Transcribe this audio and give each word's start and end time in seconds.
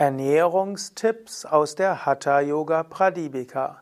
Ernährungstipps 0.00 1.44
aus 1.44 1.74
der 1.74 2.06
Hatha 2.06 2.38
Yoga 2.38 2.84
Pradipika. 2.84 3.80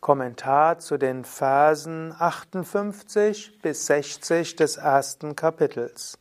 Kommentar 0.00 0.78
zu 0.78 0.96
den 0.96 1.26
Versen 1.26 2.14
58 2.18 3.60
bis 3.60 3.84
60 3.84 4.56
des 4.56 4.78
ersten 4.78 5.36
Kapitels. 5.36 6.18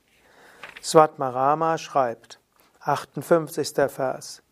Svatmarama 0.84 1.78
schreibt, 1.78 2.42
58. 2.82 3.90
Vers. 3.90 4.44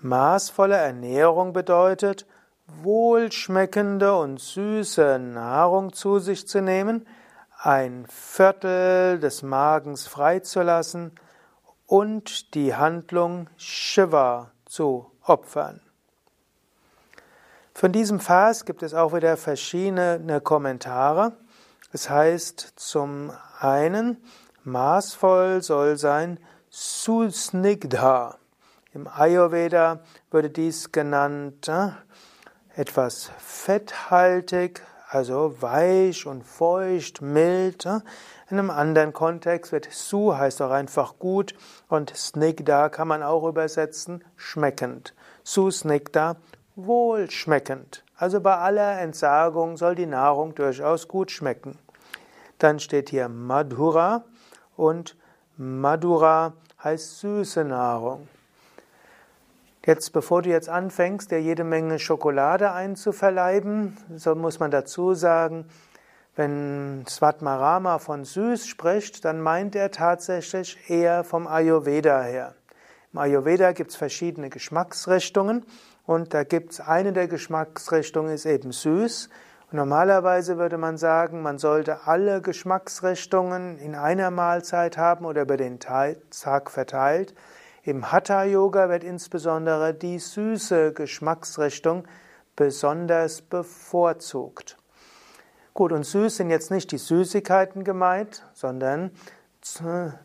Maßvolle 0.00 0.76
Ernährung 0.76 1.52
bedeutet, 1.52 2.24
wohlschmeckende 2.66 4.16
und 4.16 4.40
süße 4.40 5.18
Nahrung 5.18 5.92
zu 5.92 6.18
sich 6.18 6.48
zu 6.48 6.62
nehmen, 6.62 7.06
ein 7.58 8.06
Viertel 8.08 9.20
des 9.20 9.42
Magens 9.42 10.06
freizulassen 10.06 11.12
und 11.86 12.54
die 12.54 12.74
Handlung 12.74 13.48
Shiva 13.56 14.50
zu 14.64 15.10
opfern. 15.22 15.80
Von 17.74 17.92
diesem 17.92 18.20
Vers 18.20 18.64
gibt 18.64 18.82
es 18.82 18.94
auch 18.94 19.14
wieder 19.14 19.36
verschiedene 19.36 20.40
Kommentare. 20.40 21.32
Es 21.92 22.08
heißt 22.08 22.74
zum 22.76 23.32
einen, 23.58 24.22
maßvoll 24.62 25.62
soll 25.62 25.96
sein 25.96 26.38
Susnigdha. 26.70 28.38
Im 28.92 29.08
Ayurveda 29.08 30.00
würde 30.30 30.50
dies 30.50 30.92
genannt 30.92 31.68
äh, 31.68 31.90
etwas 32.76 33.30
fetthaltig, 33.38 34.82
also 35.14 35.54
weich 35.60 36.26
und 36.26 36.44
feucht, 36.44 37.22
mild. 37.22 37.86
Äh. 37.86 38.00
In 38.50 38.58
einem 38.58 38.70
anderen 38.70 39.12
Kontext 39.12 39.72
wird 39.72 39.88
Su 39.90 40.34
heißt 40.34 40.60
auch 40.62 40.70
einfach 40.70 41.18
gut 41.18 41.54
und 41.88 42.14
Snigda 42.14 42.88
kann 42.88 43.08
man 43.08 43.22
auch 43.22 43.48
übersetzen 43.48 44.24
schmeckend. 44.36 45.14
Su 45.42 45.70
Snigda 45.70 46.36
wohlschmeckend. 46.76 48.04
Also 48.16 48.40
bei 48.40 48.56
aller 48.56 49.00
Entsagung 49.00 49.76
soll 49.76 49.94
die 49.94 50.06
Nahrung 50.06 50.54
durchaus 50.54 51.08
gut 51.08 51.30
schmecken. 51.30 51.78
Dann 52.58 52.80
steht 52.80 53.10
hier 53.10 53.28
Madhura 53.28 54.24
und 54.76 55.16
Madhura 55.56 56.54
heißt 56.82 57.20
süße 57.20 57.64
Nahrung. 57.64 58.28
Jetzt, 59.86 60.14
bevor 60.14 60.40
du 60.40 60.48
jetzt 60.48 60.70
anfängst, 60.70 61.30
dir 61.30 61.42
jede 61.42 61.62
Menge 61.62 61.98
Schokolade 61.98 62.72
einzuverleiben, 62.72 63.98
so 64.16 64.34
muss 64.34 64.58
man 64.58 64.70
dazu 64.70 65.12
sagen, 65.12 65.66
wenn 66.36 67.04
Svatmarama 67.06 67.98
von 67.98 68.24
süß 68.24 68.66
spricht, 68.66 69.26
dann 69.26 69.42
meint 69.42 69.76
er 69.76 69.90
tatsächlich 69.90 70.78
eher 70.88 71.22
vom 71.22 71.46
Ayurveda 71.46 72.22
her. 72.22 72.54
Im 73.12 73.18
Ayurveda 73.18 73.72
gibt 73.72 73.90
es 73.90 73.96
verschiedene 73.96 74.48
Geschmacksrichtungen 74.48 75.66
und 76.06 76.32
da 76.32 76.44
gibt 76.44 76.72
es 76.72 76.80
eine 76.80 77.12
der 77.12 77.28
Geschmacksrichtungen 77.28 78.32
ist 78.32 78.46
eben 78.46 78.72
süß. 78.72 79.28
Und 79.70 79.76
normalerweise 79.76 80.56
würde 80.56 80.78
man 80.78 80.96
sagen, 80.96 81.42
man 81.42 81.58
sollte 81.58 82.06
alle 82.06 82.40
Geschmacksrichtungen 82.40 83.78
in 83.78 83.94
einer 83.94 84.30
Mahlzeit 84.30 84.96
haben 84.96 85.26
oder 85.26 85.42
über 85.42 85.58
den 85.58 85.78
Tag 85.78 86.70
verteilt. 86.70 87.34
Im 87.86 88.10
Hatha 88.10 88.44
Yoga 88.44 88.88
wird 88.88 89.04
insbesondere 89.04 89.92
die 89.92 90.18
süße 90.18 90.94
Geschmacksrichtung 90.94 92.08
besonders 92.56 93.42
bevorzugt. 93.42 94.78
Gut, 95.74 95.92
und 95.92 96.04
süß 96.04 96.34
sind 96.34 96.48
jetzt 96.48 96.70
nicht 96.70 96.92
die 96.92 96.98
Süßigkeiten 96.98 97.84
gemeint, 97.84 98.42
sondern 98.54 99.10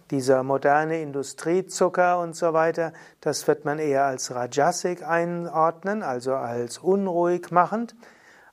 dieser 0.10 0.44
moderne 0.44 1.02
Industriezucker 1.02 2.20
und 2.22 2.34
so 2.34 2.54
weiter, 2.54 2.94
das 3.20 3.46
wird 3.46 3.66
man 3.66 3.78
eher 3.78 4.06
als 4.06 4.34
Rajasik 4.34 5.06
einordnen, 5.06 6.02
also 6.02 6.36
als 6.36 6.78
unruhig 6.78 7.52
machend. 7.52 7.94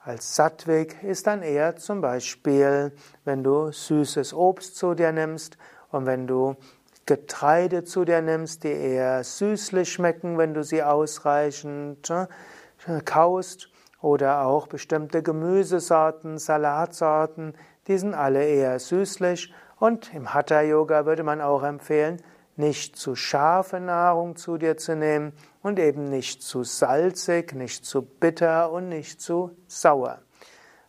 Als 0.00 0.34
Sattwig 0.34 1.00
ist 1.04 1.28
dann 1.28 1.42
eher 1.42 1.76
zum 1.76 2.00
Beispiel, 2.00 2.92
wenn 3.24 3.44
du 3.44 3.70
süßes 3.70 4.34
Obst 4.34 4.74
zu 4.74 4.94
dir 4.94 5.12
nimmst 5.12 5.58
und 5.92 6.06
wenn 6.06 6.26
du 6.26 6.56
Getreide 7.06 7.84
zu 7.84 8.04
dir 8.04 8.20
nimmst, 8.20 8.64
die 8.64 8.72
eher 8.72 9.22
süßlich 9.22 9.92
schmecken, 9.92 10.38
wenn 10.38 10.54
du 10.54 10.64
sie 10.64 10.82
ausreichend 10.82 12.10
äh, 12.10 12.26
kaust 13.04 13.70
oder 14.00 14.44
auch 14.44 14.66
bestimmte 14.66 15.22
Gemüsesorten, 15.22 16.38
Salatsorten, 16.38 17.54
die 17.86 17.96
sind 17.96 18.14
alle 18.14 18.44
eher 18.44 18.78
süßlich 18.78 19.54
und 19.78 20.12
im 20.14 20.34
Hatha 20.34 20.62
Yoga 20.62 21.06
würde 21.06 21.22
man 21.22 21.40
auch 21.40 21.62
empfehlen, 21.62 22.20
nicht 22.56 22.96
zu 22.96 23.14
scharfe 23.14 23.80
Nahrung 23.80 24.36
zu 24.36 24.56
dir 24.58 24.76
zu 24.76 24.96
nehmen 24.96 25.32
und 25.62 25.78
eben 25.78 26.04
nicht 26.04 26.42
zu 26.42 26.64
salzig, 26.64 27.54
nicht 27.54 27.84
zu 27.84 28.02
bitter 28.02 28.72
und 28.72 28.88
nicht 28.88 29.20
zu 29.20 29.56
sauer. 29.66 30.22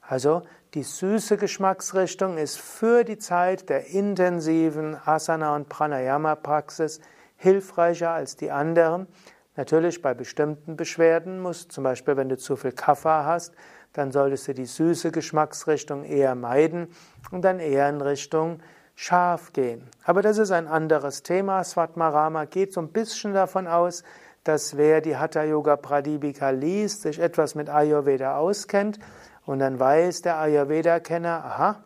Also 0.01 0.43
die 0.77 0.83
süße 0.83 1.37
Geschmacksrichtung 1.37 2.37
ist 2.37 2.59
für 2.59 3.03
die 3.03 3.17
Zeit 3.17 3.67
der 3.67 3.87
intensiven 3.87 4.95
Asana 5.05 5.55
und 5.55 5.69
Pranayama 5.69 6.35
Praxis 6.35 7.01
hilfreicher 7.35 8.11
als 8.11 8.35
die 8.35 8.51
anderen, 8.51 9.07
Natürlich 9.55 10.03
bei 10.03 10.13
bestimmten 10.13 10.77
Beschwerden 10.77 11.39
muss, 11.39 11.67
zum 11.67 11.83
Beispiel 11.83 12.15
wenn 12.15 12.29
du 12.29 12.37
zu 12.37 12.55
viel 12.55 12.73
Kaffer 12.73 13.25
hast, 13.25 13.55
dann 13.91 14.11
solltest 14.11 14.47
du 14.47 14.53
die 14.53 14.67
süße 14.67 15.11
Geschmacksrichtung 15.11 16.03
eher 16.03 16.35
meiden 16.35 16.89
und 17.31 17.41
dann 17.41 17.59
eher 17.59 17.89
in 17.89 17.99
Richtung 17.99 18.59
scharf 18.93 19.53
gehen. 19.53 19.89
Aber 20.03 20.21
das 20.21 20.37
ist 20.37 20.51
ein 20.51 20.67
anderes 20.67 21.23
Thema. 21.23 21.63
Svatmarama 21.63 22.45
geht 22.45 22.71
so 22.71 22.81
ein 22.81 22.89
bisschen 22.89 23.33
davon 23.33 23.65
aus, 23.65 24.03
dass 24.43 24.77
wer 24.77 25.01
die 25.01 25.17
Hatha 25.17 25.43
Yoga 25.43 25.75
Pradipika 25.75 26.51
liest, 26.51 27.01
sich 27.01 27.19
etwas 27.19 27.55
mit 27.55 27.67
Ayurveda 27.67 28.37
auskennt 28.37 28.99
und 29.47 29.59
dann 29.59 29.79
weiß 29.79 30.23
der 30.23 30.37
Ayurveda-Kenner, 30.39 31.43
aha, 31.45 31.83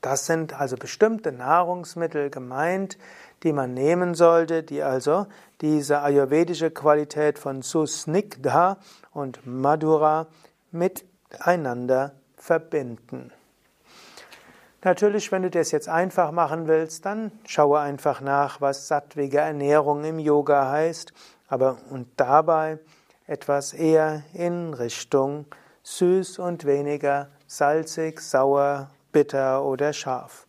das 0.00 0.26
sind 0.26 0.58
also 0.58 0.76
bestimmte 0.76 1.32
Nahrungsmittel 1.32 2.30
gemeint, 2.30 2.98
die 3.42 3.52
man 3.52 3.74
nehmen 3.74 4.14
sollte, 4.14 4.62
die 4.62 4.82
also 4.82 5.26
diese 5.60 6.00
ayurvedische 6.00 6.70
Qualität 6.70 7.40
von 7.40 7.62
Susnigdha 7.62 8.78
und 9.12 9.44
Madhura 9.44 10.28
miteinander 10.70 12.12
verbinden. 12.36 13.32
Natürlich, 14.84 15.32
wenn 15.32 15.42
du 15.42 15.50
das 15.50 15.72
jetzt 15.72 15.88
einfach 15.88 16.30
machen 16.30 16.68
willst, 16.68 17.04
dann 17.06 17.32
schaue 17.44 17.80
einfach 17.80 18.20
nach, 18.20 18.60
was 18.60 18.86
sattwige 18.86 19.38
Ernährung 19.38 20.04
im 20.04 20.20
Yoga 20.20 20.70
heißt, 20.70 21.12
aber 21.48 21.78
und 21.90 22.06
dabei 22.16 22.78
etwas 23.26 23.72
eher 23.72 24.22
in 24.32 24.74
Richtung 24.74 25.46
süß 25.82 26.38
und 26.38 26.64
weniger 26.64 27.28
salzig, 27.46 28.20
sauer, 28.20 28.90
bitter 29.12 29.64
oder 29.64 29.92
scharf. 29.92 30.46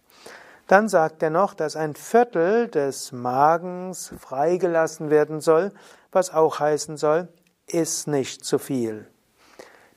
Dann 0.68 0.88
sagt 0.88 1.22
er 1.22 1.30
noch, 1.30 1.54
dass 1.54 1.76
ein 1.76 1.96
Viertel 1.96 2.68
des 2.68 3.12
Magens 3.12 4.14
freigelassen 4.20 5.10
werden 5.10 5.42
soll, 5.42 5.72
was 6.12 6.34
auch 6.34 6.60
heißen 6.60 6.98
soll, 6.98 7.28
iss 7.68 8.08
nicht 8.08 8.46
zu 8.46 8.60
viel. 8.60 9.08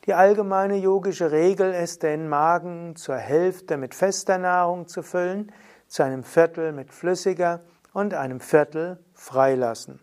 Die 0.06 0.14
allgemeine 0.14 0.76
yogische 0.76 1.32
Regel 1.32 1.72
ist, 1.72 2.02
den 2.02 2.28
Magen 2.28 2.94
zur 2.96 3.16
Hälfte 3.16 3.76
mit 3.76 3.94
fester 3.94 4.38
Nahrung 4.38 4.86
zu 4.86 5.02
füllen, 5.02 5.52
zu 5.88 6.02
einem 6.02 6.24
Viertel 6.24 6.72
mit 6.72 6.92
flüssiger 6.92 7.60
und 7.92 8.14
einem 8.14 8.40
Viertel 8.40 8.98
freilassen. 9.14 10.00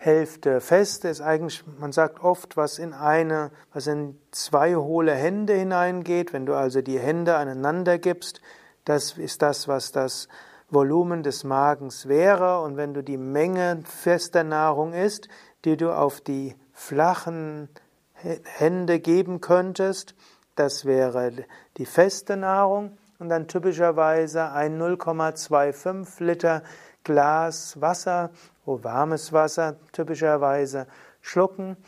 Hälfte 0.00 0.60
fest 0.60 1.04
ist 1.04 1.20
eigentlich, 1.20 1.64
man 1.80 1.90
sagt 1.90 2.22
oft, 2.22 2.56
was 2.56 2.78
in 2.78 2.92
eine, 2.92 3.50
was 3.72 3.88
in 3.88 4.16
zwei 4.30 4.76
hohle 4.76 5.12
Hände 5.12 5.54
hineingeht. 5.54 6.32
Wenn 6.32 6.46
du 6.46 6.54
also 6.54 6.82
die 6.82 7.00
Hände 7.00 7.34
aneinander 7.34 7.98
gibst, 7.98 8.40
das 8.84 9.18
ist 9.18 9.42
das, 9.42 9.66
was 9.66 9.90
das 9.90 10.28
Volumen 10.70 11.24
des 11.24 11.42
Magens 11.42 12.06
wäre. 12.06 12.62
Und 12.62 12.76
wenn 12.76 12.94
du 12.94 13.02
die 13.02 13.16
Menge 13.16 13.82
fester 13.84 14.44
Nahrung 14.44 14.92
isst, 14.92 15.28
die 15.64 15.76
du 15.76 15.90
auf 15.90 16.20
die 16.20 16.54
flachen 16.72 17.68
Hände 18.14 19.00
geben 19.00 19.40
könntest, 19.40 20.14
das 20.54 20.84
wäre 20.84 21.32
die 21.76 21.86
feste 21.86 22.36
Nahrung. 22.36 22.96
Und 23.18 23.30
dann 23.30 23.48
typischerweise 23.48 24.52
ein 24.52 24.80
0,25 24.80 26.22
Liter 26.22 26.62
Glas 27.08 27.80
Wasser, 27.80 28.28
oh 28.66 28.80
warmes 28.82 29.32
Wasser 29.32 29.76
typischerweise 29.92 30.86
schlucken 31.22 31.78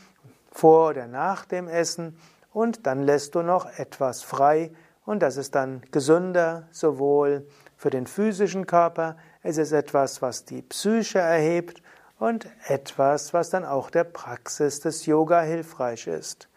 vor 0.51 0.89
oder 0.89 1.07
nach 1.07 1.45
dem 1.45 1.69
Essen 1.69 2.17
und 2.55 2.87
dann 2.87 3.03
lässt 3.03 3.35
du 3.35 3.43
noch 3.43 3.67
etwas 3.79 4.23
frei 4.23 4.73
und 5.05 5.21
das 5.23 5.37
ist 5.37 5.55
dann 5.55 5.83
gesünder, 5.91 6.69
sowohl 6.71 7.47
für 7.77 7.91
den 7.91 8.07
physischen 8.07 8.67
Körper, 8.67 9.19
es 9.43 9.59
ist 9.59 9.73
etwas, 9.73 10.23
was 10.23 10.47
die 10.47 10.63
Psyche 10.63 11.19
erhebt 11.19 11.83
und 12.19 12.49
etwas, 12.67 13.35
was 13.35 13.51
dann 13.51 13.67
auch 13.67 13.91
der 13.91 14.05
Praxis 14.05 14.81
des 14.81 15.05
Yoga 15.05 15.43
hilfreich 15.43 16.07
ist. 16.07 16.49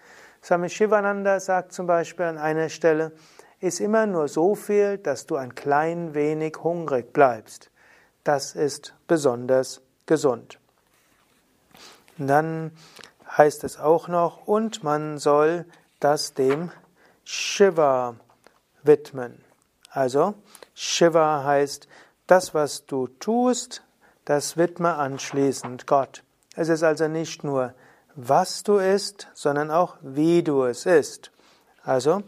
Swami 0.42 0.70
Shivananda 0.70 1.42
sagt 1.42 1.74
zum 1.74 1.86
Beispiel 1.86 2.28
an 2.28 2.38
einer 2.38 2.70
Stelle, 2.70 3.12
ist 3.60 3.82
immer 3.82 4.06
nur 4.06 4.30
so 4.30 4.56
viel, 4.56 5.00
dass 5.00 5.26
du 5.26 5.36
ein 5.36 5.54
klein 5.54 6.14
wenig 6.14 6.64
hungrig 6.64 7.12
bleibst. 7.12 7.70
Das 8.24 8.56
ist 8.56 8.94
besonders 9.08 9.82
gesund. 10.06 10.60
dann 12.18 12.72
heißt 13.38 13.64
es 13.64 13.80
auch 13.80 14.08
noch, 14.08 14.48
und 14.48 14.84
man 14.84 15.18
soll 15.18 15.66
das 16.00 16.34
dem 16.34 16.72
Shiva 17.24 18.16
widmen. 18.84 19.44
Also 19.90 20.36
Shiva 20.74 21.44
heißt, 21.44 21.88
das, 22.28 22.54
was 22.54 22.86
du 22.86 23.08
tust, 23.08 23.84
das 24.26 24.58
widme 24.58 24.96
anschließend 24.96 25.88
Gott. 25.88 26.24
Es 26.56 26.70
ist 26.70 26.84
also 26.84 27.08
nicht 27.08 27.44
nur, 27.44 27.74
was 28.16 28.64
du 28.64 28.78
isst, 28.78 29.28
sondern 29.34 29.72
auch, 29.72 29.98
wie 30.02 30.44
du 30.44 30.64
es 30.64 30.86
isst. 30.86 31.32
Also, 31.84 32.24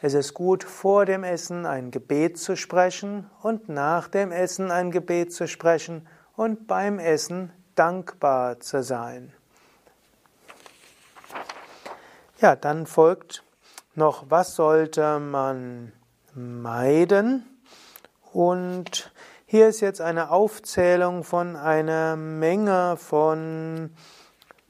es 0.00 0.14
ist 0.14 0.34
gut, 0.34 0.62
vor 0.62 1.06
dem 1.06 1.24
Essen 1.24 1.66
ein 1.66 1.90
Gebet 1.90 2.38
zu 2.38 2.56
sprechen 2.56 3.28
und 3.42 3.68
nach 3.68 4.08
dem 4.08 4.30
Essen 4.30 4.70
ein 4.70 4.90
Gebet 4.90 5.32
zu 5.32 5.48
sprechen 5.48 6.06
und 6.36 6.68
beim 6.68 7.00
Essen 7.00 7.52
dankbar 7.74 8.60
zu 8.60 8.82
sein. 8.82 9.32
Ja, 12.40 12.54
dann 12.54 12.86
folgt 12.86 13.42
noch, 13.96 14.26
was 14.28 14.54
sollte 14.54 15.18
man 15.18 15.92
meiden? 16.32 17.44
Und 18.32 19.12
hier 19.46 19.66
ist 19.66 19.80
jetzt 19.80 20.00
eine 20.00 20.30
Aufzählung 20.30 21.24
von 21.24 21.56
einer 21.56 22.14
Menge 22.14 22.96
von 22.96 23.90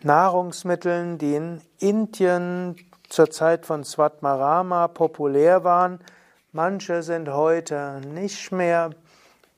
Nahrungsmitteln, 0.03 1.19
die 1.19 1.35
in 1.35 1.61
Indien 1.79 2.77
zur 3.09 3.31
Zeit 3.31 3.67
von 3.67 3.85
Svatmarama 3.85 4.89
populär 4.89 5.65
waren. 5.65 6.01
Manche 6.53 7.03
sind 7.03 7.29
heute 7.29 8.01
nicht 8.13 8.53
mehr 8.53 8.91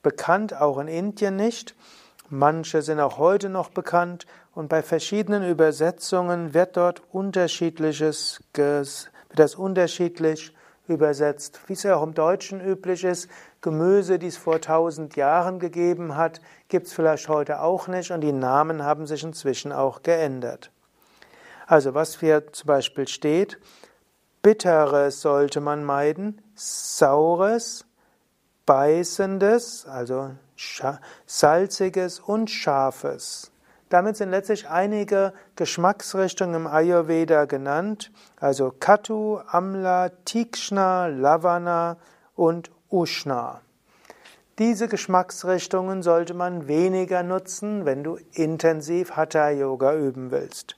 bekannt, 0.03 0.59
auch 0.59 0.79
in 0.79 0.87
Indien 0.87 1.35
nicht. 1.35 1.75
Manche 2.29 2.81
sind 2.81 2.99
auch 2.99 3.17
heute 3.17 3.49
noch 3.49 3.69
bekannt 3.69 4.25
und 4.53 4.69
bei 4.69 4.81
verschiedenen 4.81 5.47
Übersetzungen 5.47 6.53
wird 6.53 6.77
dort 6.77 7.01
unterschiedliches, 7.11 8.41
wird 8.53 9.11
das 9.35 9.55
unterschiedlich 9.55 10.53
übersetzt. 10.87 11.59
Wie 11.67 11.73
es 11.73 11.83
ja 11.83 11.95
auch 11.95 12.03
im 12.03 12.13
Deutschen 12.13 12.61
üblich 12.61 13.03
ist, 13.03 13.29
Gemüse, 13.61 14.17
die 14.17 14.27
es 14.27 14.37
vor 14.37 14.61
tausend 14.61 15.15
Jahren 15.15 15.59
gegeben 15.59 16.15
hat, 16.15 16.41
gibt 16.69 16.87
es 16.87 16.93
vielleicht 16.93 17.27
heute 17.27 17.61
auch 17.61 17.87
nicht 17.87 18.11
und 18.11 18.21
die 18.21 18.31
Namen 18.31 18.83
haben 18.83 19.07
sich 19.07 19.23
inzwischen 19.23 19.71
auch 19.71 20.01
geändert. 20.01 20.71
Also 21.71 21.93
was 21.93 22.19
hier 22.19 22.51
zum 22.51 22.67
Beispiel 22.67 23.07
steht, 23.07 23.57
Bitteres 24.41 25.21
sollte 25.21 25.61
man 25.61 25.85
meiden, 25.85 26.41
Saures, 26.53 27.85
Beißendes, 28.65 29.85
also 29.87 30.31
Salziges 31.25 32.19
und 32.19 32.49
Scharfes. 32.49 33.53
Damit 33.87 34.17
sind 34.17 34.31
letztlich 34.31 34.67
einige 34.67 35.31
Geschmacksrichtungen 35.55 36.55
im 36.55 36.67
Ayurveda 36.67 37.45
genannt, 37.45 38.11
also 38.37 38.73
Katu, 38.77 39.39
Amla, 39.47 40.09
Tikshna, 40.25 41.07
Lavana 41.07 41.95
und 42.35 42.69
Ushna. 42.89 43.61
Diese 44.59 44.89
Geschmacksrichtungen 44.89 46.03
sollte 46.03 46.33
man 46.33 46.67
weniger 46.67 47.23
nutzen, 47.23 47.85
wenn 47.85 48.03
du 48.03 48.17
intensiv 48.33 49.11
Hatha 49.11 49.51
Yoga 49.51 49.95
üben 49.95 50.31
willst. 50.31 50.75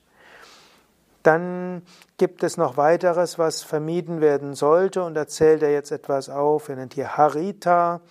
Dann 1.23 1.83
gibt 2.17 2.43
es 2.43 2.57
noch 2.57 2.75
weiteres, 2.75 3.39
was 3.39 3.63
vermieden 3.63 4.19
werden 4.19 4.53
sollte, 4.53 5.03
und 5.03 5.15
da 5.15 5.25
zählt 5.25 5.63
er 5.63 5.71
jetzt 5.71 5.91
etwas 5.91 6.29
auf. 6.29 6.67
Er 6.69 6.75
nennt 6.75 6.93
hier 6.93 7.17
Harita, 7.17 8.01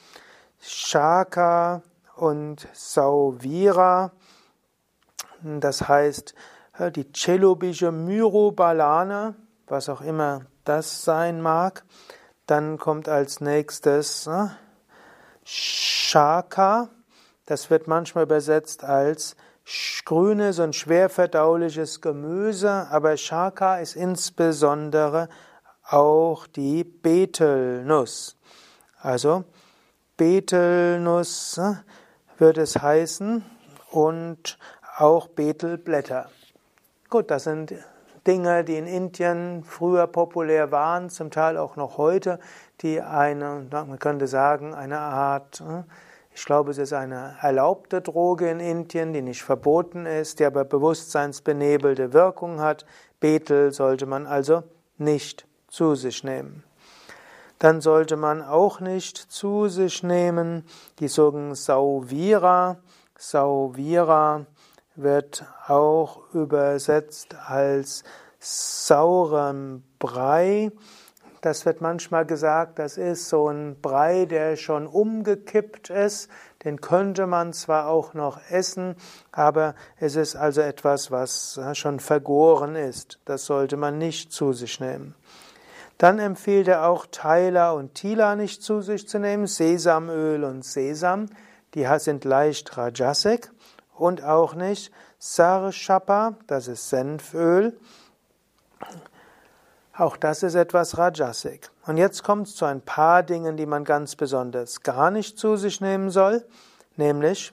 Shaka 0.60 1.82
und 2.16 2.66
Sauvira. 2.72 4.12
Das 5.42 5.88
heißt, 5.88 6.34
äh, 6.78 6.90
die 6.90 7.12
Chelobische 7.12 7.92
Myrobalane, 7.92 9.34
was 9.66 9.88
auch 9.88 10.00
immer 10.00 10.42
das 10.64 11.04
sein 11.04 11.40
mag. 11.42 11.84
Dann 12.46 12.78
kommt 12.78 13.08
als 13.08 13.40
nächstes 13.40 14.26
äh, 14.26 14.46
Shaka. 15.44 16.88
Das 17.46 17.70
wird 17.70 17.88
manchmal 17.88 18.24
übersetzt 18.24 18.84
als 18.84 19.36
grünes 20.04 20.58
und 20.58 20.74
schwer 20.74 21.08
verdauliches 21.08 22.00
Gemüse, 22.00 22.88
aber 22.90 23.16
Shaka 23.16 23.78
ist 23.78 23.96
insbesondere 23.96 25.28
auch 25.88 26.46
die 26.46 26.84
Betelnuss. 26.84 28.36
Also 29.00 29.44
Betelnuss 30.16 31.58
äh, 31.58 31.74
wird 32.38 32.58
es 32.58 32.80
heißen 32.80 33.44
und 33.90 34.58
auch 34.96 35.28
Betelblätter. 35.28 36.28
Gut, 37.10 37.30
das 37.30 37.44
sind 37.44 37.74
Dinge, 38.26 38.62
die 38.62 38.76
in 38.76 38.86
Indien 38.86 39.64
früher 39.64 40.06
populär 40.06 40.70
waren, 40.70 41.10
zum 41.10 41.30
Teil 41.30 41.56
auch 41.56 41.76
noch 41.76 41.98
heute, 41.98 42.38
die 42.80 43.00
eine, 43.00 43.66
man 43.70 43.98
könnte 43.98 44.28
sagen, 44.28 44.74
eine 44.74 44.98
Art, 45.00 45.60
äh, 45.60 45.82
ich 46.34 46.44
glaube, 46.44 46.70
es 46.70 46.78
ist 46.78 46.92
eine 46.92 47.36
erlaubte 47.40 48.00
Droge 48.00 48.50
in 48.50 48.60
Indien, 48.60 49.12
die 49.12 49.22
nicht 49.22 49.42
verboten 49.42 50.06
ist, 50.06 50.40
die 50.40 50.44
aber 50.44 50.64
bewusstseinsbenebelte 50.64 52.12
Wirkung 52.12 52.60
hat. 52.60 52.86
Betel 53.20 53.72
sollte 53.72 54.06
man 54.06 54.26
also 54.26 54.62
nicht 54.98 55.46
zu 55.68 55.94
sich 55.94 56.24
nehmen 56.24 56.64
dann 57.62 57.80
sollte 57.80 58.16
man 58.16 58.42
auch 58.42 58.80
nicht 58.80 59.16
zu 59.16 59.68
sich 59.68 60.02
nehmen 60.02 60.64
die 60.98 61.06
sogenannten 61.06 61.54
Sauvira. 61.54 62.78
Sauvira 63.16 64.46
wird 64.96 65.44
auch 65.68 66.22
übersetzt 66.34 67.36
als 67.46 68.02
saurem 68.40 69.84
Brei. 70.00 70.72
Das 71.42 71.66
wird 71.66 71.80
manchmal 71.80 72.24
gesagt, 72.24 72.78
das 72.78 72.96
ist 72.96 73.28
so 73.28 73.48
ein 73.48 73.76
Brei, 73.82 74.26
der 74.26 74.54
schon 74.54 74.86
umgekippt 74.86 75.90
ist. 75.90 76.30
Den 76.64 76.80
könnte 76.80 77.26
man 77.26 77.52
zwar 77.52 77.88
auch 77.88 78.14
noch 78.14 78.40
essen, 78.48 78.94
aber 79.32 79.74
es 79.98 80.14
ist 80.14 80.36
also 80.36 80.60
etwas, 80.60 81.10
was 81.10 81.60
schon 81.74 81.98
vergoren 81.98 82.76
ist. 82.76 83.18
Das 83.24 83.44
sollte 83.44 83.76
man 83.76 83.98
nicht 83.98 84.32
zu 84.32 84.52
sich 84.52 84.78
nehmen. 84.78 85.16
Dann 85.98 86.20
empfiehlt 86.20 86.68
er 86.68 86.86
auch 86.86 87.06
Tyler 87.06 87.74
und 87.74 87.94
Tila 87.94 88.36
nicht 88.36 88.62
zu 88.62 88.80
sich 88.80 89.08
zu 89.08 89.18
nehmen, 89.18 89.48
Sesamöl 89.48 90.44
und 90.44 90.64
Sesam, 90.64 91.26
die 91.74 91.88
sind 91.98 92.24
leicht 92.24 92.76
Rajasik 92.76 93.50
und 93.96 94.22
auch 94.22 94.54
nicht 94.54 94.92
Sarshapa, 95.18 96.36
das 96.46 96.68
ist 96.68 96.88
Senföl. 96.88 97.76
Auch 99.94 100.16
das 100.16 100.42
ist 100.42 100.54
etwas 100.54 100.96
Rajasik. 100.96 101.70
Und 101.86 101.98
jetzt 101.98 102.22
kommt 102.22 102.46
es 102.46 102.56
zu 102.56 102.64
ein 102.64 102.80
paar 102.80 103.22
Dingen, 103.22 103.56
die 103.56 103.66
man 103.66 103.84
ganz 103.84 104.16
besonders 104.16 104.82
gar 104.82 105.10
nicht 105.10 105.38
zu 105.38 105.56
sich 105.56 105.80
nehmen 105.80 106.10
soll, 106.10 106.44
nämlich 106.96 107.52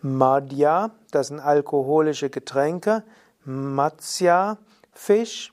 Madhya, 0.00 0.90
das 1.12 1.28
sind 1.28 1.38
alkoholische 1.38 2.28
Getränke, 2.28 3.04
Matsya, 3.44 4.58
Fisch, 4.92 5.52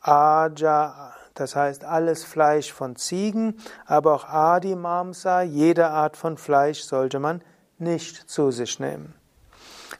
Aja, 0.00 1.14
das 1.34 1.56
heißt 1.56 1.84
alles 1.84 2.24
Fleisch 2.24 2.72
von 2.72 2.94
Ziegen, 2.96 3.58
aber 3.86 4.14
auch 4.14 4.24
Adi 4.24 4.76
Mamsa, 4.76 5.42
jede 5.42 5.88
Art 5.88 6.16
von 6.16 6.38
Fleisch 6.38 6.82
sollte 6.82 7.18
man 7.18 7.42
nicht 7.78 8.30
zu 8.30 8.52
sich 8.52 8.78
nehmen. 8.78 9.14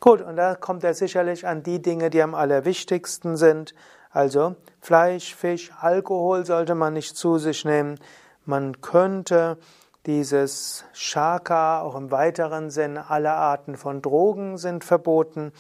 Gut, 0.01 0.21
und 0.21 0.37
da 0.37 0.55
kommt 0.55 0.85
er 0.85 0.95
sicherlich 0.95 1.47
an 1.47 1.63
die 1.63 1.83
Dinge, 1.83 2.11
die 2.11 2.23
am 2.23 2.35
allerwichtigsten 2.35 3.37
sind. 3.37 3.75
Also 4.17 4.57
Fleisch, 4.81 5.35
Fisch, 5.35 5.71
Alkohol 5.79 6.47
sollte 6.47 6.75
man 6.75 6.95
nicht 6.95 7.19
zu 7.19 7.37
sich 7.37 7.67
nehmen. 7.67 8.01
Man 8.47 8.81
könnte 8.81 9.59
dieses 10.07 10.87
Shaka 10.95 11.83
auch 11.83 11.95
im 11.97 12.11
weiteren 12.11 12.71
Sinn, 12.71 12.97
alle 12.97 13.35
Arten 13.35 13.77
von 13.77 14.01
Drogen 14.01 14.57
sind 14.57 14.85
verboten. 14.85 15.53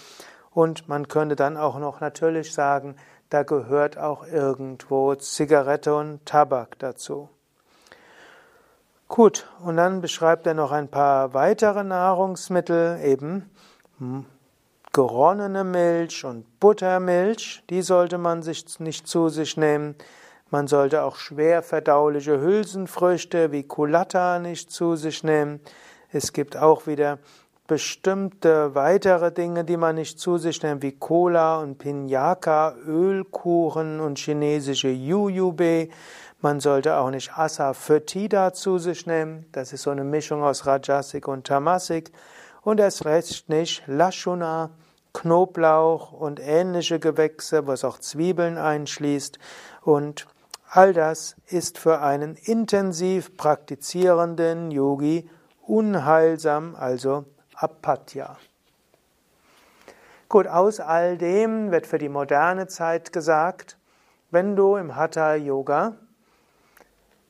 Und 0.54 0.88
man 0.88 1.06
könnte 1.06 1.36
dann 1.36 1.58
auch 1.58 1.78
noch 1.78 2.00
natürlich 2.00 2.54
sagen, 2.54 2.96
da 3.28 3.42
gehört 3.42 3.98
auch 3.98 4.26
irgendwo 4.26 5.14
Zigarette 5.16 5.94
und 5.94 6.24
Tabak 6.24 6.78
dazu. 6.78 7.28
Gut, 9.06 9.50
und 9.62 9.76
dann 9.76 10.00
beschreibt 10.00 10.46
er 10.46 10.54
noch 10.54 10.72
ein 10.72 10.88
paar 10.88 11.34
weitere 11.34 11.84
Nahrungsmittel, 11.84 13.00
eben 13.04 13.50
geronnene 14.96 15.62
Milch 15.62 16.24
und 16.24 16.58
Buttermilch, 16.58 17.62
die 17.68 17.82
sollte 17.82 18.16
man 18.16 18.42
sich 18.42 18.80
nicht 18.80 19.06
zu 19.06 19.28
sich 19.28 19.58
nehmen. 19.58 19.94
Man 20.48 20.68
sollte 20.68 21.02
auch 21.02 21.16
schwer 21.16 21.62
verdauliche 21.62 22.40
Hülsenfrüchte 22.40 23.52
wie 23.52 23.64
Kulatta 23.64 24.38
nicht 24.38 24.70
zu 24.70 24.96
sich 24.96 25.22
nehmen. 25.22 25.60
Es 26.12 26.32
gibt 26.32 26.56
auch 26.56 26.86
wieder 26.86 27.18
bestimmte 27.66 28.74
weitere 28.74 29.30
Dinge, 29.30 29.64
die 29.64 29.76
man 29.76 29.96
nicht 29.96 30.18
zu 30.18 30.38
sich 30.38 30.62
nimmt, 30.62 30.82
wie 30.82 30.92
Cola 30.92 31.58
und 31.58 31.76
Pinyaka, 31.76 32.74
Ölkuchen 32.86 34.00
und 34.00 34.18
chinesische 34.18 34.88
Yuyube. 34.88 35.90
Man 36.40 36.58
sollte 36.58 36.96
auch 36.96 37.10
nicht 37.10 37.36
Asafoetida 37.36 38.54
zu 38.54 38.78
sich 38.78 39.04
nehmen. 39.04 39.44
Das 39.52 39.74
ist 39.74 39.82
so 39.82 39.90
eine 39.90 40.04
Mischung 40.04 40.42
aus 40.42 40.64
Rajasik 40.64 41.28
und 41.28 41.46
Tamasik. 41.46 42.12
Und 42.62 42.80
erst 42.80 43.04
recht 43.04 43.50
nicht 43.50 43.82
Lashuna, 43.86 44.70
Knoblauch 45.16 46.12
und 46.12 46.40
ähnliche 46.40 47.00
Gewächse, 47.00 47.66
was 47.66 47.84
auch 47.84 47.98
Zwiebeln 47.98 48.58
einschließt. 48.58 49.38
Und 49.80 50.26
all 50.68 50.92
das 50.92 51.36
ist 51.46 51.78
für 51.78 52.02
einen 52.02 52.34
intensiv 52.34 53.34
praktizierenden 53.38 54.70
Yogi 54.70 55.28
unheilsam, 55.62 56.76
also 56.78 57.24
Apatya. 57.54 58.36
Gut, 60.28 60.48
aus 60.48 60.80
all 60.80 61.16
dem 61.16 61.70
wird 61.70 61.86
für 61.86 61.98
die 61.98 62.10
moderne 62.10 62.66
Zeit 62.66 63.10
gesagt, 63.10 63.78
wenn 64.30 64.54
du 64.54 64.76
im 64.76 64.96
Hatha 64.96 65.34
Yoga 65.34 65.94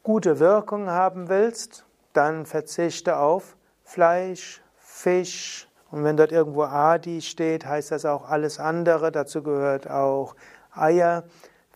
gute 0.02 0.40
Wirkung 0.40 0.88
haben 0.90 1.28
willst, 1.28 1.85
dann 2.14 2.47
verzichte 2.47 3.19
auf 3.19 3.57
Fleisch, 3.85 4.61
Fisch 4.78 5.69
und 5.90 6.05
wenn 6.05 6.16
dort 6.16 6.33
irgendwo 6.33 6.62
Adi 6.62 7.23
steht, 7.23 7.66
heißt 7.66 7.93
das 7.93 8.05
auch 8.05 8.28
alles 8.28 8.59
andere. 8.59 9.12
Dazu 9.12 9.43
gehört 9.43 9.88
auch 9.90 10.35
Eier. 10.75 11.25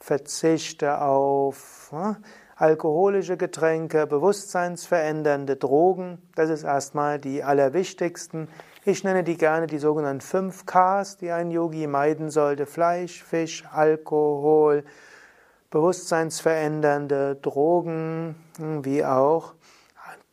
Verzichte 0.03 1.03
auf 1.03 1.91
ja, 1.93 2.17
alkoholische 2.57 3.37
Getränke, 3.37 4.07
bewusstseinsverändernde 4.07 5.57
Drogen. 5.57 6.23
Das 6.35 6.49
ist 6.49 6.65
erstmal 6.65 7.19
die 7.19 7.45
allerwichtigsten. 7.45 8.49
Ich 8.85 9.05
nenne 9.05 9.23
die 9.25 9.37
gerne 9.37 9.67
die 9.67 9.79
sogenannten 9.79 10.23
5 10.23 10.65
Ks, 10.65 11.19
die 11.19 11.31
ein 11.31 11.51
Yogi 11.51 11.87
meiden 11.87 12.31
sollte. 12.31 12.65
Fleisch, 12.65 13.23
Fisch, 13.23 13.65
Alkohol, 13.71 14.85
bewusstseinsverändernde 15.71 17.37
Drogen, 17.37 18.37
wie 18.59 19.05
auch 19.05 19.53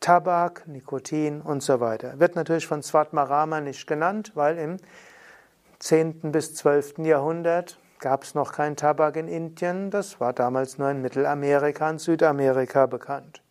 Tabak, 0.00 0.66
Nikotin 0.68 1.40
und 1.40 1.62
so 1.62 1.80
weiter. 1.80 2.20
Wird 2.20 2.36
natürlich 2.36 2.66
von 2.66 2.82
Svatmarama 2.82 3.60
nicht 3.60 3.86
genannt, 3.86 4.32
weil 4.34 4.58
im 4.58 4.76
10. 5.80 6.32
bis 6.32 6.54
12. 6.54 6.98
Jahrhundert 6.98 7.78
gab 7.98 8.22
es 8.22 8.34
noch 8.34 8.52
kein 8.52 8.76
Tabak 8.76 9.16
in 9.16 9.28
Indien. 9.28 9.90
Das 9.90 10.20
war 10.20 10.32
damals 10.32 10.78
nur 10.78 10.90
in 10.90 11.02
Mittelamerika 11.02 11.90
und 11.90 12.00
Südamerika 12.00 12.86
bekannt. 12.86 13.42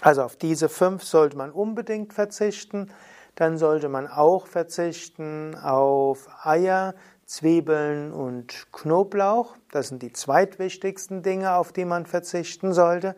Also 0.00 0.22
auf 0.22 0.36
diese 0.36 0.68
fünf 0.68 1.04
sollte 1.04 1.36
man 1.36 1.50
unbedingt 1.50 2.12
verzichten. 2.12 2.90
Dann 3.34 3.58
sollte 3.58 3.88
man 3.88 4.08
auch 4.08 4.46
verzichten 4.46 5.54
auf 5.56 6.28
Eier, 6.42 6.94
Zwiebeln 7.26 8.12
und 8.12 8.66
Knoblauch. 8.72 9.56
Das 9.70 9.88
sind 9.88 10.02
die 10.02 10.12
zweitwichtigsten 10.12 11.22
Dinge, 11.22 11.54
auf 11.54 11.72
die 11.72 11.84
man 11.84 12.06
verzichten 12.06 12.72
sollte. 12.72 13.14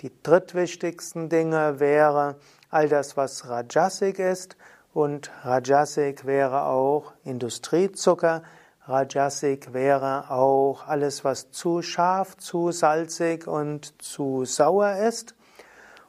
Die 0.00 0.12
drittwichtigsten 0.22 1.28
Dinge 1.28 1.78
wäre 1.78 2.36
all 2.70 2.88
das, 2.88 3.18
was 3.18 3.48
Rajasik 3.48 4.18
ist. 4.18 4.56
Und 4.94 5.30
Rajasik 5.42 6.24
wäre 6.24 6.64
auch 6.64 7.12
Industriezucker. 7.22 8.42
Rajasik 8.86 9.74
wäre 9.74 10.30
auch 10.30 10.86
alles, 10.86 11.22
was 11.22 11.50
zu 11.50 11.82
scharf, 11.82 12.38
zu 12.38 12.72
salzig 12.72 13.46
und 13.46 14.02
zu 14.02 14.46
sauer 14.46 14.96
ist. 14.96 15.34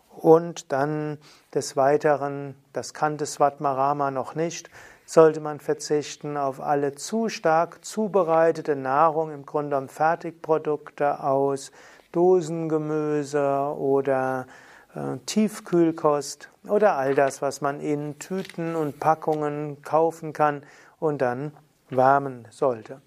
Und 0.10 0.72
dann 0.72 1.18
des 1.54 1.76
Weiteren, 1.76 2.56
das 2.72 2.94
kannte 2.94 3.26
Svatmarama 3.26 4.10
noch 4.10 4.36
nicht, 4.36 4.70
sollte 5.06 5.42
man 5.42 5.60
verzichten 5.60 6.38
auf 6.38 6.62
alle 6.62 6.96
zu 6.96 7.28
stark 7.28 7.84
zubereitete 7.84 8.78
Nahrung, 8.78 9.32
im 9.32 9.46
Grunde 9.46 9.78
um 9.78 9.90
Fertigprodukte 9.90 11.22
aus 11.22 11.72
Dosengemüse 12.12 13.76
oder 13.78 14.48
äh, 14.96 15.18
Tiefkühlkost 15.26 16.50
oder 16.68 16.98
all 16.98 17.16
das, 17.16 17.42
was 17.42 17.62
man 17.62 17.80
in 17.80 18.20
Tüten 18.20 18.76
und 18.76 19.00
Packungen 19.00 19.82
kaufen 19.82 20.34
kann 20.34 20.64
und 21.00 21.22
dann 21.22 21.52
wärmen 21.90 22.48
sollte. 22.50 23.02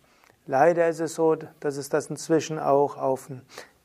Leider 0.46 0.88
ist 0.88 1.00
es 1.00 1.14
so, 1.14 1.37
dass 1.61 1.76
es 1.76 1.88
das 1.88 2.08
inzwischen 2.08 2.58
auch 2.58 2.99
auf, 2.99 3.30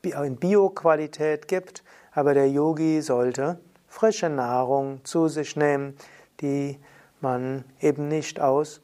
in 0.02 0.36
Bio-Qualität 0.36 1.48
gibt. 1.48 1.82
Aber 2.12 2.34
der 2.34 2.50
Yogi 2.50 3.00
sollte 3.00 3.58
frische 3.86 4.28
Nahrung 4.28 5.04
zu 5.04 5.28
sich 5.28 5.56
nehmen, 5.56 5.96
die 6.40 6.78
man 7.20 7.64
eben 7.80 8.08
nicht 8.08 8.40
aus 8.40 8.82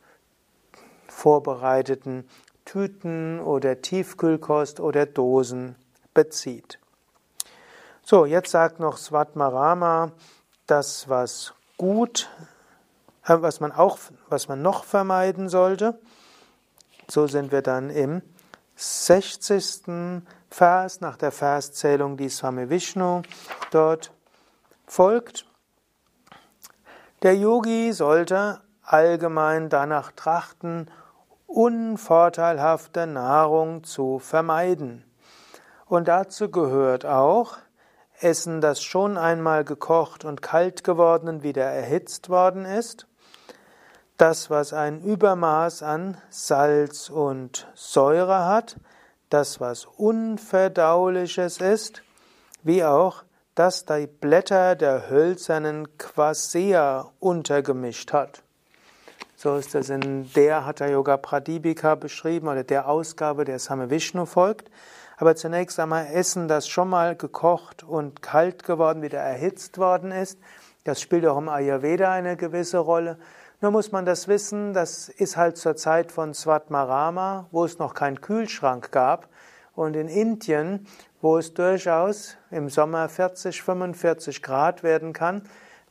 vorbereiteten 1.09 2.29
Tüten 2.65 3.41
oder 3.41 3.81
Tiefkühlkost 3.81 4.81
oder 4.81 5.07
Dosen 5.07 5.77
bezieht. 6.17 6.81
So, 8.03 8.25
jetzt 8.25 8.51
sagt 8.51 8.81
noch 8.81 8.97
Svatmarama, 8.97 10.13
das 10.67 11.09
was 11.11 11.53
gut, 11.77 12.31
äh, 13.25 13.37
was 13.41 13.61
man 13.61 13.71
auch, 13.71 13.99
was 14.29 14.49
man 14.49 14.63
noch 14.63 14.85
vermeiden 14.85 15.51
sollte. 15.51 15.99
So 17.09 17.27
sind 17.27 17.53
wir 17.53 17.61
dann 17.63 17.91
im 17.91 18.23
60. 18.77 20.23
Vers 20.49 21.01
nach 21.01 21.19
der 21.19 21.33
Verszählung, 21.33 22.17
die 22.17 22.31
Swami 22.31 22.71
Vishnu 22.71 23.23
dort 23.71 24.11
folgt. 24.87 25.45
Der 27.23 27.37
Yogi 27.37 27.93
sollte 27.93 28.63
allgemein 28.83 29.69
danach 29.69 30.13
trachten, 30.13 30.91
unvorteilhafte 31.47 33.07
Nahrung 33.07 33.85
zu 33.85 34.19
vermeiden. 34.19 35.05
Und 35.87 36.09
dazu 36.09 36.51
gehört 36.51 37.07
auch 37.07 37.59
Essen, 38.21 38.61
das 38.61 38.83
schon 38.83 39.17
einmal 39.17 39.65
gekocht 39.65 40.25
und 40.25 40.43
kalt 40.43 40.85
geworden 40.85 41.29
und 41.29 41.43
wieder 41.43 41.65
erhitzt 41.65 42.29
worden 42.29 42.65
ist, 42.65 43.07
das, 44.17 44.49
was 44.49 44.73
ein 44.73 45.03
Übermaß 45.03 45.83
an 45.83 46.17
Salz 46.31 47.11
und 47.11 47.69
Säure 47.75 48.47
hat, 48.47 48.77
das, 49.29 49.61
was 49.61 49.85
Unverdauliches 49.85 51.61
ist, 51.61 52.03
wie 52.63 52.83
auch, 52.83 53.23
dass 53.55 53.85
die 53.85 54.07
Blätter 54.07 54.75
der 54.75 55.09
hölzernen 55.11 55.99
Quasea 55.99 57.11
untergemischt 57.21 58.13
hat. 58.13 58.43
So 59.37 59.57
ist 59.57 59.75
das 59.75 59.91
in 59.91 60.33
der 60.33 60.65
Hatha 60.65 60.87
Yoga 60.87 61.19
Pradipika 61.19 61.95
beschrieben 61.95 62.49
oder 62.49 62.65
der 62.65 62.89
Ausgabe, 62.89 63.45
der 63.45 63.59
Same 63.59 63.91
Vishnu 63.91 64.25
folgt. 64.25 64.71
Aber 65.17 65.35
zunächst 65.35 65.81
einmal 65.81 66.07
Essen, 66.13 66.47
das 66.47 66.69
schon 66.69 66.91
mal 66.91 67.17
gekocht 67.17 67.83
und 67.83 68.21
kalt 68.21 68.65
geworden, 68.65 69.01
wieder 69.01 69.19
erhitzt 69.19 69.79
worden 69.79 70.13
ist. 70.13 70.39
Das 70.85 71.01
spielt 71.01 71.27
auch 71.27 71.39
im 71.39 71.49
Ayurveda 71.49 72.13
eine 72.13 72.37
gewisse 72.37 72.79
Rolle. 72.79 73.19
Nur 73.63 73.71
muss 73.71 73.93
man 73.93 74.05
das 74.05 74.29
wissen, 74.29 74.75
das 74.75 75.09
ist 75.09 75.39
halt 75.39 75.57
zur 75.57 75.75
Zeit 75.75 76.13
von 76.13 76.35
Svatmarama, 76.35 77.47
wo 77.51 77.65
es 77.65 77.79
noch 77.79 77.95
keinen 77.95 78.21
Kühlschrank 78.21 78.93
gab. 78.93 79.29
Und 79.75 79.97
in 79.97 80.09
Indien, 80.09 80.87
wo 81.23 81.39
es 81.39 81.55
durchaus 81.55 82.37
im 82.51 82.69
Sommer 82.69 83.09
40, 83.09 83.63
45 83.63 84.43
Grad 84.43 84.83
werden 84.83 85.15
kann, 85.15 85.43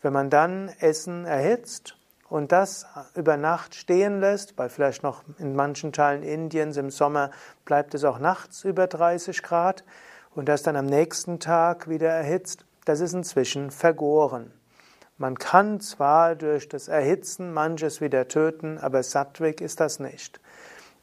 wenn 0.02 0.14
man 0.14 0.30
dann 0.30 0.70
Essen 0.80 1.26
erhitzt 1.26 1.95
und 2.30 2.52
das 2.52 2.86
über 3.16 3.38
Nacht 3.38 3.76
stehen 3.76 4.20
lässt, 4.20 4.58
weil 4.58 4.70
vielleicht 4.70 5.04
noch 5.04 5.24
in 5.38 5.56
manchen 5.56 5.94
Teilen 5.94 6.24
Indiens 6.24 6.78
im 6.78 6.90
Sommer 6.90 7.32
bleibt 7.66 7.94
es 7.94 8.04
auch 8.04 8.20
nachts 8.20 8.64
über 8.64 8.88
30 8.88 9.44
Grad 9.44 9.84
und 10.32 10.50
das 10.50 10.64
dann 10.64 10.76
am 10.76 10.86
nächsten 10.86 11.40
Tag 11.40 11.88
wieder 11.88 12.10
erhitzt, 12.10 12.66
das 12.86 13.00
ist 13.00 13.14
inzwischen 13.14 13.72
vergoren. 13.72 14.52
Man 15.18 15.40
kann 15.40 15.80
zwar 15.80 16.36
durch 16.36 16.68
das 16.68 16.90
Erhitzen 16.90 17.54
manches 17.54 18.02
wieder 18.02 18.28
töten, 18.28 18.78
aber 18.78 19.02
Sattwig 19.02 19.62
ist 19.62 19.80
das 19.80 20.00
nicht. 20.00 20.42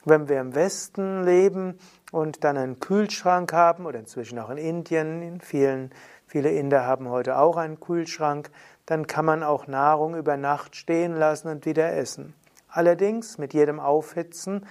Wenn 0.05 0.29
wir 0.29 0.41
im 0.41 0.55
Westen 0.55 1.25
leben 1.25 1.79
und 2.11 2.45
dann 2.45 2.59
einen 2.59 2.79
Kühlschrank 2.79 3.55
haben, 3.55 3.87
oder 3.87 4.01
inzwischen 4.01 4.39
auch 4.39 4.51
in 4.51 4.59
Indien, 4.59 5.23
in 5.23 5.41
vielen, 5.41 5.93
viele 6.27 6.51
Inder 6.51 6.85
haben 6.85 7.09
heute 7.09 7.39
auch 7.39 7.57
einen 7.57 7.81
Kühlschrank, 7.81 8.51
dann 8.93 9.07
kann 9.07 9.25
man 9.25 9.43
auch 9.43 9.69
Nahrung 9.69 10.15
über 10.17 10.37
Nacht 10.37 10.77
stehen 10.77 11.17
lassen 11.17 11.49
und 11.49 11.65
wieder 11.65 11.95
essen. 11.97 12.35
Allerdings 12.69 13.39
mit 13.39 13.55
jedem 13.55 13.81
Aufhitzen, 13.81 14.67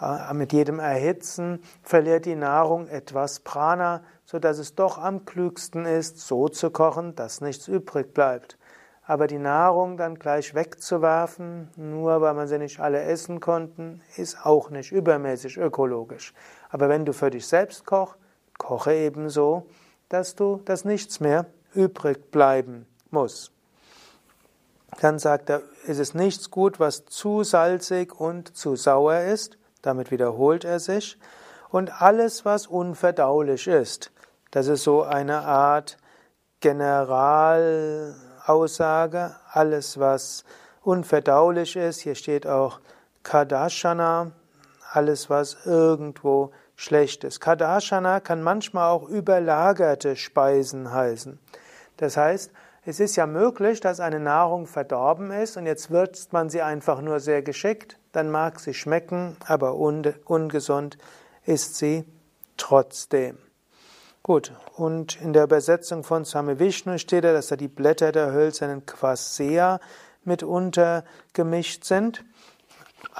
äh, 0.00 0.34
mit 0.34 0.52
jedem 0.52 0.80
Erhitzen 0.80 1.62
verliert 1.84 2.24
die 2.24 2.34
Nahrung 2.34 2.88
etwas 2.88 3.38
Prana, 3.38 4.02
so 4.24 4.40
dass 4.40 4.58
es 4.58 4.74
doch 4.74 4.98
am 4.98 5.24
klügsten 5.24 5.86
ist, 5.86 6.18
so 6.18 6.48
zu 6.48 6.72
kochen, 6.72 7.14
dass 7.14 7.40
nichts 7.40 7.68
übrig 7.68 8.12
bleibt. 8.12 8.58
Aber 9.06 9.28
die 9.28 9.38
Nahrung 9.38 9.96
dann 9.96 10.16
gleich 10.16 10.52
wegzuwerfen, 10.56 11.70
nur 11.76 12.20
weil 12.20 12.34
man 12.34 12.48
sie 12.48 12.58
nicht 12.58 12.80
alle 12.80 13.00
essen 13.00 13.38
konnten, 13.38 14.00
ist 14.16 14.44
auch 14.44 14.70
nicht 14.70 14.90
übermäßig 14.90 15.56
ökologisch. 15.56 16.34
Aber 16.68 16.88
wenn 16.88 17.04
du 17.04 17.12
für 17.12 17.30
dich 17.30 17.46
selbst 17.46 17.86
kochst, 17.86 18.18
koche 18.58 18.92
ebenso, 18.92 19.66
dass 20.08 20.34
du, 20.34 20.60
dass 20.64 20.84
nichts 20.84 21.20
mehr 21.20 21.46
übrig 21.74 22.32
bleiben 22.32 22.88
muss. 23.14 23.50
Dann 25.00 25.18
sagt 25.18 25.48
er, 25.50 25.62
es 25.86 25.98
ist 25.98 26.14
nichts 26.14 26.50
gut, 26.50 26.78
was 26.78 27.06
zu 27.06 27.42
salzig 27.42 28.20
und 28.20 28.54
zu 28.56 28.76
sauer 28.76 29.20
ist. 29.20 29.56
Damit 29.82 30.10
wiederholt 30.10 30.64
er 30.64 30.80
sich. 30.80 31.18
Und 31.70 32.02
alles, 32.02 32.44
was 32.44 32.66
unverdaulich 32.66 33.66
ist. 33.66 34.12
Das 34.50 34.66
ist 34.68 34.84
so 34.84 35.02
eine 35.02 35.40
Art 35.40 35.96
Generalaussage. 36.60 39.34
Alles, 39.50 39.98
was 39.98 40.44
unverdaulich 40.82 41.76
ist. 41.76 42.00
Hier 42.00 42.14
steht 42.14 42.46
auch 42.46 42.80
Kadashana, 43.24 44.32
alles 44.92 45.30
was 45.30 45.56
irgendwo 45.64 46.52
schlecht 46.76 47.24
ist. 47.24 47.40
Kadashana 47.40 48.20
kann 48.20 48.42
manchmal 48.42 48.90
auch 48.90 49.08
überlagerte 49.08 50.16
Speisen 50.16 50.92
heißen. 50.92 51.38
Das 51.96 52.16
heißt, 52.16 52.52
es 52.86 53.00
ist 53.00 53.16
ja 53.16 53.26
möglich, 53.26 53.80
dass 53.80 54.00
eine 54.00 54.20
Nahrung 54.20 54.66
verdorben 54.66 55.30
ist 55.30 55.56
und 55.56 55.66
jetzt 55.66 55.90
würzt 55.90 56.32
man 56.32 56.50
sie 56.50 56.62
einfach 56.62 57.00
nur 57.00 57.20
sehr 57.20 57.42
geschickt, 57.42 57.98
dann 58.12 58.30
mag 58.30 58.60
sie 58.60 58.74
schmecken, 58.74 59.36
aber 59.46 59.74
ungesund 59.74 60.98
ist 61.46 61.76
sie 61.76 62.04
trotzdem. 62.56 63.38
Gut, 64.22 64.52
und 64.76 65.20
in 65.20 65.32
der 65.32 65.44
Übersetzung 65.44 66.02
von 66.02 66.24
Swami 66.24 66.58
Vishnu 66.58 66.98
steht 66.98 67.24
da, 67.24 67.32
dass 67.32 67.48
da 67.48 67.56
die 67.56 67.68
Blätter 67.68 68.12
der 68.12 68.32
hölzernen 68.32 68.86
Quasea 68.86 69.80
mitunter 70.24 71.04
gemischt 71.32 71.84
sind. 71.84 72.24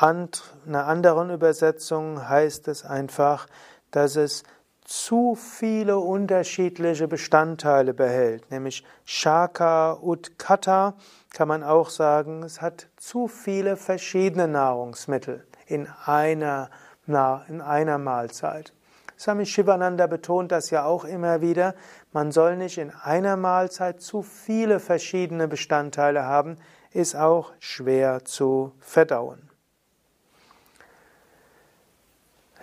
In 0.01 0.29
einer 0.67 0.87
anderen 0.87 1.31
Übersetzung 1.31 2.27
heißt 2.27 2.69
es 2.69 2.85
einfach, 2.85 3.47
dass 3.91 4.17
es 4.17 4.45
zu 4.85 5.35
viele 5.35 5.99
unterschiedliche 5.99 7.09
Bestandteile 7.09 7.95
behält, 7.95 8.51
nämlich 8.51 8.85
Shaka 9.05 9.99
Utkata 10.01 10.95
kann 11.33 11.49
man 11.49 11.63
auch 11.63 11.89
sagen, 11.89 12.43
es 12.43 12.61
hat 12.61 12.89
zu 12.97 13.27
viele 13.27 13.77
verschiedene 13.77 14.47
Nahrungsmittel 14.47 15.47
in 15.67 15.89
einer, 16.05 16.71
in 17.07 17.61
einer 17.61 17.99
Mahlzeit. 17.99 18.73
Swami 19.19 19.47
Shivananda 19.47 20.07
betont 20.07 20.53
das 20.53 20.71
ja 20.71 20.85
auch 20.85 21.05
immer 21.05 21.41
wieder. 21.41 21.75
Man 22.13 22.31
soll 22.33 22.57
nicht 22.57 22.79
in 22.79 22.91
einer 22.91 23.37
Mahlzeit 23.37 24.01
zu 24.03 24.23
viele 24.23 24.81
verschiedene 24.81 25.49
Bestandteile 25.49 26.25
haben, 26.25 26.57
ist 26.91 27.17
auch 27.17 27.53
schwer 27.59 28.25
zu 28.25 28.73
verdauen. 28.81 29.54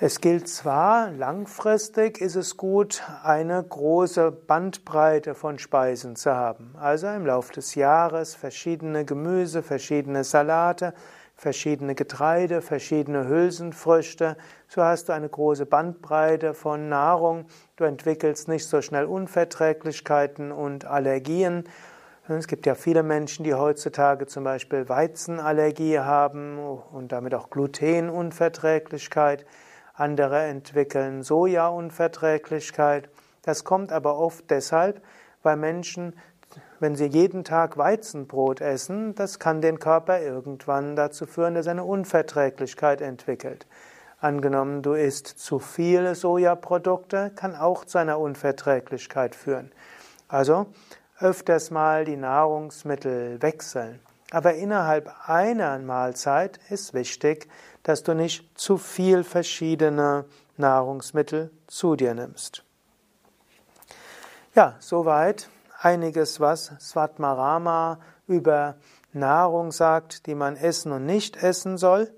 Es 0.04 0.20
gilt 0.20 0.48
zwar, 0.50 1.12
langfristig 1.12 2.22
ist 2.22 2.36
es 2.36 2.58
gut, 2.58 3.04
eine 3.22 3.64
große 3.64 4.32
Bandbreite 4.32 5.36
von 5.36 5.60
Speisen 5.60 6.16
zu 6.16 6.34
haben. 6.34 6.74
Also 6.76 7.06
im 7.06 7.28
Laufe 7.28 7.54
des 7.54 7.76
Jahres 7.76 8.34
verschiedene 8.34 9.06
Gemüse, 9.06 9.62
verschiedene 9.62 10.24
Salate, 10.24 10.96
verschiedene 11.36 11.94
Getreide, 11.94 12.64
verschiedene 12.64 13.28
Hülsenfrüchte. 13.28 14.38
So 14.68 14.82
hast 14.82 15.08
du 15.08 15.14
eine 15.14 15.30
große 15.30 15.68
Bandbreite 15.68 16.56
von 16.56 16.90
Nahrung. 16.90 17.46
Du 17.76 17.84
entwickelst 17.84 18.48
nicht 18.48 18.66
so 18.66 18.82
schnell 18.82 19.06
Unverträglichkeiten 19.06 20.52
und 20.52 20.86
Allergien. 20.86 21.66
Es 22.28 22.48
gibt 22.48 22.66
ja 22.66 22.74
viele 22.74 23.04
Menschen, 23.04 23.44
die 23.44 23.54
heutzutage 23.54 24.26
zum 24.26 24.46
Beispiel 24.46 24.90
Weizenallergie 24.90 26.00
haben 26.00 26.58
und 26.58 27.12
damit 27.12 27.36
auch 27.36 27.52
Glutenunverträglichkeit. 27.52 29.46
Andere 29.94 30.44
entwickeln 30.44 31.24
Sojaunverträglichkeit. 31.24 33.10
Das 33.42 33.64
kommt 33.64 33.92
aber 33.92 34.18
oft 34.18 34.50
deshalb, 34.50 35.02
weil 35.44 35.58
Menschen 35.58 36.14
wenn 36.80 36.96
sie 36.96 37.06
jeden 37.06 37.44
Tag 37.44 37.78
Weizenbrot 37.78 38.60
essen, 38.60 39.16
das 39.16 39.40
kann 39.40 39.62
den 39.62 39.80
Körper 39.80 40.20
irgendwann 40.20 40.96
dazu 40.96 41.26
führen, 41.26 41.54
dass 41.54 41.68
er 41.68 41.74
eine 41.74 41.86
Unverträglichkeit 41.86 43.02
entwickelt. 43.02 43.68
Angenommen, 44.20 44.82
du 44.82 44.94
isst 44.94 45.28
zu 45.28 45.60
viele 45.60 46.16
Sojaprodukte, 46.16 47.32
kann 47.36 47.56
auch 47.56 47.86
zu 47.86 47.98
einer 47.98 48.20
Unverträglichkeit 48.20 49.36
führen. 49.36 49.72
Also 50.28 50.68
öfters 51.20 51.72
mal 51.72 52.06
die 52.06 52.18
Nahrungsmittel 52.18 53.42
wechseln. 53.42 54.00
Aber 54.32 54.54
innerhalb 54.54 55.12
einer 55.28 55.78
Mahlzeit 55.80 56.60
ist 56.70 56.94
wichtig, 56.94 57.48
dass 57.84 58.04
du 58.04 58.14
nicht 58.14 58.58
zu 58.60 58.78
viel 58.78 59.24
verschiedene 59.24 60.26
Nahrungsmittel 60.58 61.52
zu 61.68 61.96
dir 61.96 62.14
nimmst. 62.14 62.64
Ja, 64.54 64.76
soweit 64.80 65.50
einiges, 65.80 66.40
was 66.40 66.74
Svatmarama 66.80 68.00
über 68.28 68.76
Nahrung 69.14 69.72
sagt, 69.72 70.26
die 70.26 70.36
man 70.36 70.56
essen 70.56 70.92
und 70.92 71.06
nicht 71.06 71.42
essen 71.42 71.78
soll. 71.78 72.14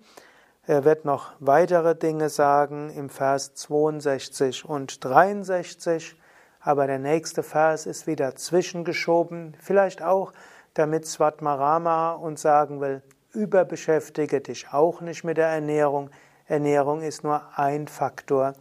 Er 0.66 0.86
wird 0.86 1.06
noch 1.06 1.32
weitere 1.40 1.96
Dinge 1.96 2.30
sagen 2.30 2.90
im 2.90 3.10
Vers 3.10 3.54
62 3.56 4.66
und 4.66 5.04
63, 5.04 6.16
aber 6.62 6.88
der 6.88 7.00
nächste 7.00 7.44
Vers 7.44 7.86
ist 7.86 8.08
wieder 8.08 8.36
zwischengeschoben, 8.36 9.56
vielleicht 9.60 10.02
auch, 10.02 10.32
damit 10.74 11.06
Svatmarama 11.06 12.14
uns 12.14 12.42
sagen 12.42 12.80
will, 12.82 13.04
überbeschäftige 13.34 14.42
dich 14.42 14.72
auch 14.72 15.02
nicht 15.02 15.24
mit 15.24 15.38
der 15.38 15.48
Ernährung. 15.48 16.12
Ernährung 16.48 17.02
ist 17.02 17.24
nur 17.24 17.42
ein 17.58 17.88
Faktor 17.88 18.54